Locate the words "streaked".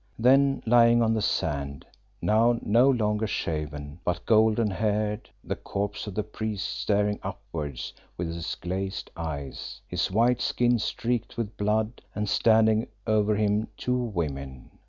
10.79-11.37